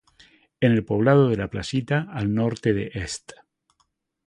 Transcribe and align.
En 0.61 0.71
el 0.71 0.83
poblado 0.83 1.29
de 1.29 1.37
La 1.37 1.47
Playita, 1.51 2.07
al 2.09 2.33
norte 2.33 2.73
de 2.73 2.89
Est. 2.95 3.33